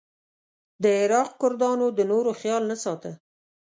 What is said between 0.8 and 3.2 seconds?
د عراق کردانو د نورو خیال نه ساته.